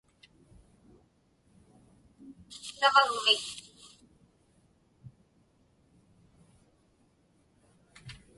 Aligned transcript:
savagvik 2.75 3.45